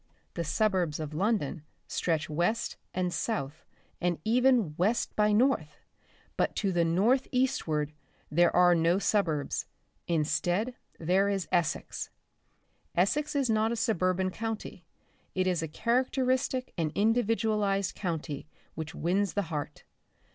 [0.33, 3.63] The suburbs of London stretch west and south
[4.01, 5.77] and even west by north,
[6.37, 7.93] but to the north eastward
[8.31, 9.67] there are no suburbs;
[10.07, 12.09] instead there is Essex.
[12.95, 14.83] Essex is not a suburban county;
[15.35, 19.83] it is a characteristic and individualised county which wins the heart.